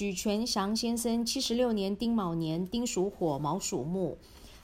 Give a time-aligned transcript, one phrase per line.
[0.00, 4.16] 许全祥先生七十六年丁卯年，丁属火，卯属木。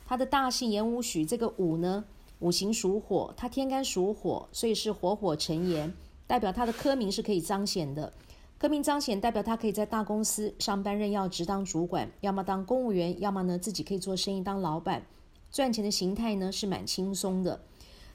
[0.06, 2.06] 他的大姓严武许，这个武呢，
[2.38, 5.92] 五行属火，他天干属火，所以是火火成炎，
[6.26, 8.10] 代表他的科名是可以彰显的。
[8.56, 15.04] 科名彰显代表他可以在大公司上班任要职当主管，要么当公务员，要么呢自己可以做生意当老板，
[15.52, 17.60] 赚钱的形态呢是蛮轻松的。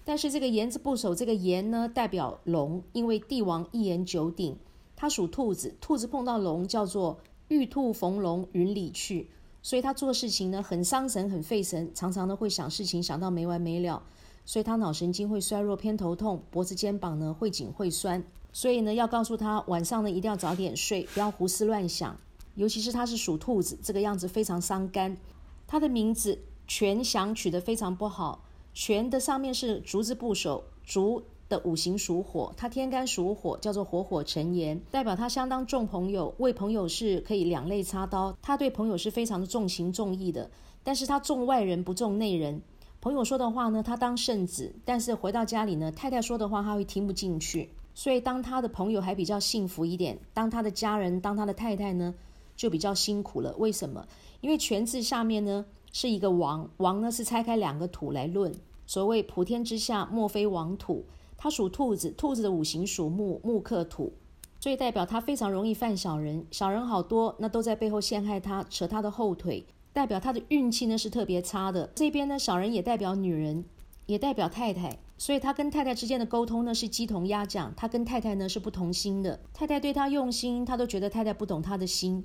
[0.04, 4.58] 但是这个言字部首，这个言呢代表龙，因为帝王一言九鼎。
[5.02, 9.32] 他属兔子，兔子碰到龙叫做玉兔逢龙，云里去。
[9.64, 14.04] 所以他做事情呢很伤神，很费神，常常呢会想事情想到没完没了。
[14.46, 18.24] 所以他脑神经会衰弱，偏头痛，脖子肩膀呢会紧会酸。
[18.54, 22.16] 所以呢要告诉他晚上呢一定要早点睡，不要胡思乱想。
[22.54, 25.18] 尤其是他是属兔子，这个样子非常伤肝。
[25.66, 26.38] 他的名字
[26.68, 31.24] 全祥取得非常不好，全的上面是竹字部首，竹。
[31.52, 38.34] 的五行属火，他天干属火，叫做火火成炎，代表他相当重朋友，为朋友是可以两肋插刀。
[38.42, 40.50] 他对朋友是非常的重情重义的，
[40.82, 42.62] 但是他重外人不重内人。
[43.02, 47.70] 朋友说的话呢，他当圣旨，但是回到家里呢，太太说的话他会听不进去。
[47.94, 52.16] 所以当他的朋友还比较幸福一点，当他的家人，当他的太太呢，
[52.56, 53.54] 就比较辛苦了。
[53.58, 54.08] 为什么？
[54.40, 58.54] 因为全字下面呢是一个王，王呢是拆开两个土来论，
[58.88, 61.04] 所谓普天之下莫非王土。
[61.44, 64.14] 他属兔子，兔子的五行属木，木克土，
[64.60, 71.90] 所以代表他非常容易犯小人，小人好多，那都在背后陷害他，扯他的后腿，代表他的运气呢是特别差的。
[71.96, 73.66] 这边呢，小人也代表女人，
[74.06, 82.24] 也代表太太，所以他跟太太之间的沟通呢是鸡同鸭讲，他跟太太呢是不同心的，太太对他用心，他都觉得太太不懂他的心，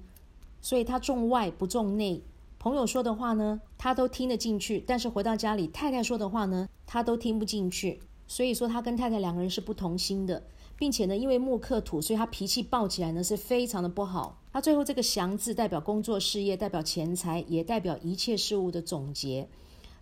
[0.60, 2.22] 所以他重外不重内，
[2.58, 7.98] 朋友说的话呢，他都听得进去，但是回到家里，太太说的话呢，他都听不进去。
[8.26, 10.42] 所以说他跟太太两个人是不同心的，
[10.76, 14.42] 并且呢，因为木克土，所以他脾气暴起来呢是非常的不好。
[14.52, 19.48] 他最后这个祥字代表工作事业，代表钱财，也代表一切事物的总结。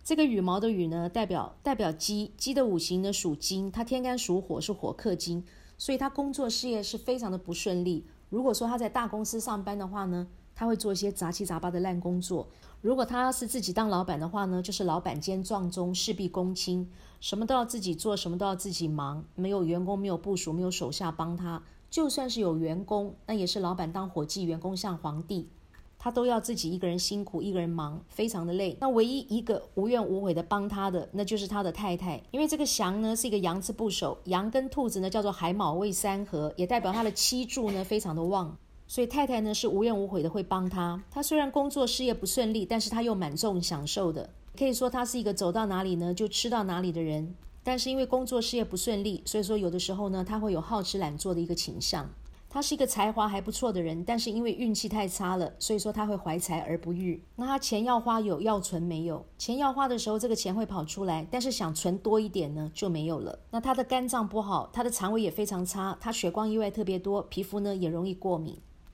[0.03, 5.43] 这个羽毛的羽呢，代表代表鸡，鸡的五行呢属金，它天干属火，是火克金，
[5.77, 8.05] 所以他工作事业是非常的不顺利。
[8.29, 12.47] 如果说他在大公司上班的话呢，他会做一些杂七杂八的烂工作。
[12.81, 16.89] 如果他是自己当老板的话呢，就是老板兼壮中，事必躬亲，
[17.19, 21.61] 什么都要自己做，什么都要自己忙，没有员工，没有部署，没有手下帮他。
[21.89, 25.49] 就算是有员工，那也是老板当伙计，员工像皇帝，
[25.97, 28.77] 他都要自己一个人辛苦，一个人忙，非常的累。
[28.79, 32.21] 那唯一一个无怨无悔的帮他的，那就是他的太太。
[32.31, 38.55] 因为这个祥呢是一个阳字部首，羊跟兔子呢叫做海卯未三合，也代表他的七柱呢非常的旺。
[38.87, 41.03] 所以太太呢是无怨无悔的会帮他。
[41.11, 44.29] 他虽然工作事业不顺利，但是他又蛮重享受的。
[44.57, 47.35] 可以说他是一个走到哪里呢就吃到哪里的人。
[47.63, 52.09] 但是因为工作事业不顺利，所以说有的时候呢他会有好吃懒做的一个倾向。
[52.47, 57.21] 他是一个才华还不错的人，但是因为运气太差了，所以说他会怀才而不遇。
[57.35, 59.25] 那他钱要花有，要存没有？
[59.37, 63.37] 钱要花的时候，这个钱会跑出来，但是想存多一点呢，就没有了。
[63.51, 68.57] 那他的肝脏不好，他的肠胃也非常差，他血光意外特别多，皮肤呢也容易过敏。